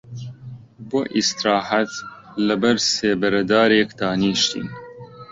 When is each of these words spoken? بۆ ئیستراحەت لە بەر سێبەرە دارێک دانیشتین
بۆ 0.89 0.99
ئیستراحەت 1.15 1.91
لە 2.47 2.55
بەر 2.61 2.77
سێبەرە 2.93 3.41
دارێک 3.51 3.89
دانیشتین 3.99 4.67